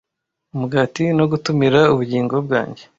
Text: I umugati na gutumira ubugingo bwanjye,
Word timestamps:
I 0.51 0.51
umugati 0.55 1.03
na 1.17 1.25
gutumira 1.31 1.79
ubugingo 1.93 2.35
bwanjye, 2.45 2.83